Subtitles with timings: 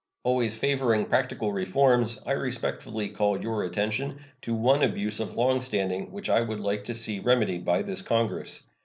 [0.23, 6.11] Always favoring practical reforms, I respectfully call your attention to one abuse of long standing
[6.11, 8.63] which I would like to see remedied by this Congress.